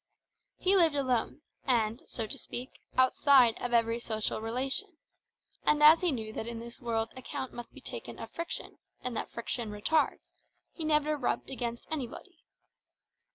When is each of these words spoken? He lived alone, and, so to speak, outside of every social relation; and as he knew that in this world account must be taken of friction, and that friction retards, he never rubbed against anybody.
He 0.57 0.75
lived 0.75 0.95
alone, 0.95 1.43
and, 1.63 2.01
so 2.07 2.25
to 2.25 2.37
speak, 2.39 2.81
outside 2.97 3.55
of 3.61 3.71
every 3.71 3.99
social 3.99 4.41
relation; 4.41 4.97
and 5.63 5.83
as 5.83 6.01
he 6.01 6.11
knew 6.11 6.33
that 6.33 6.47
in 6.47 6.57
this 6.57 6.81
world 6.81 7.11
account 7.15 7.53
must 7.53 7.71
be 7.71 7.81
taken 7.81 8.17
of 8.17 8.31
friction, 8.31 8.79
and 9.03 9.15
that 9.15 9.29
friction 9.29 9.69
retards, 9.69 10.31
he 10.71 10.83
never 10.83 11.17
rubbed 11.17 11.51
against 11.51 11.85
anybody. 11.91 12.43